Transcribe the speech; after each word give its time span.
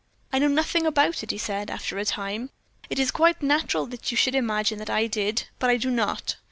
"I 0.33 0.39
know 0.39 0.47
nothing 0.47 0.87
about 0.87 1.21
it," 1.21 1.29
he 1.29 1.37
said, 1.37 1.69
after 1.69 1.95
a 1.99 2.05
time. 2.05 2.49
"It 2.89 2.97
is 2.97 3.11
quite 3.11 3.43
natural 3.43 3.85
that 3.85 4.09
you 4.09 4.17
should 4.17 4.33
imagine 4.33 4.79
that 4.79 4.89
I 4.89 5.05
did, 5.05 5.43
but 5.59 5.69
I 5.69 5.77
do 5.77 5.91
not. 5.91 6.37